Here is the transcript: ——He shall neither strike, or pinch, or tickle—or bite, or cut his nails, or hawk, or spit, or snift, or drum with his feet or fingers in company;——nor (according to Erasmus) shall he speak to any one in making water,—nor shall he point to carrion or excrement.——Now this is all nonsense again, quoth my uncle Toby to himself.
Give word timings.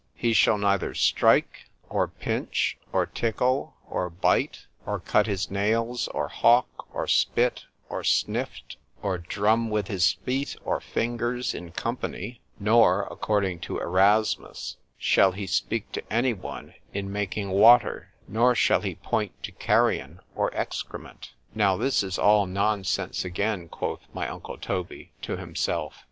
——He 0.25 0.33
shall 0.33 0.57
neither 0.57 0.95
strike, 0.95 1.69
or 1.87 2.07
pinch, 2.07 2.75
or 2.91 3.05
tickle—or 3.05 4.09
bite, 4.09 4.65
or 4.83 4.99
cut 4.99 5.27
his 5.27 5.51
nails, 5.51 6.07
or 6.07 6.27
hawk, 6.27 6.87
or 6.91 7.05
spit, 7.05 7.65
or 7.87 8.01
snift, 8.03 8.77
or 9.03 9.19
drum 9.19 9.69
with 9.69 9.89
his 9.89 10.13
feet 10.13 10.55
or 10.65 10.79
fingers 10.81 11.53
in 11.53 11.71
company;——nor 11.71 13.07
(according 13.11 13.59
to 13.59 13.77
Erasmus) 13.77 14.77
shall 14.97 15.33
he 15.33 15.45
speak 15.45 15.91
to 15.91 16.01
any 16.11 16.33
one 16.33 16.73
in 16.91 17.11
making 17.11 17.51
water,—nor 17.51 18.55
shall 18.55 18.81
he 18.81 18.95
point 18.95 19.33
to 19.43 19.51
carrion 19.51 20.19
or 20.33 20.49
excrement.——Now 20.55 21.77
this 21.77 22.01
is 22.01 22.17
all 22.17 22.47
nonsense 22.47 23.23
again, 23.23 23.67
quoth 23.69 24.01
my 24.15 24.27
uncle 24.27 24.57
Toby 24.57 25.11
to 25.21 25.37
himself. 25.37 25.93